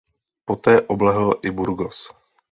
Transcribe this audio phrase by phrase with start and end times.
[0.45, 2.03] Poté oblehl i Burgos.